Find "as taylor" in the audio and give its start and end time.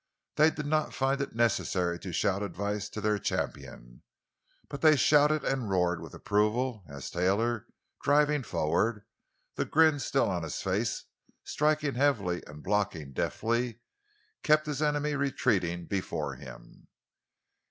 6.89-7.67